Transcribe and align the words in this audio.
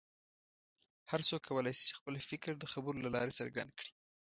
هر 1.11 1.21
څوک 1.29 1.41
کولی 1.49 1.73
شي 1.77 1.83
چې 1.89 1.97
خپل 1.99 2.13
فکر 2.29 2.51
د 2.57 2.65
خبرو 2.73 3.03
له 3.05 3.09
لارې 3.15 3.37
څرګند 3.39 3.69
کړي. 3.79 3.91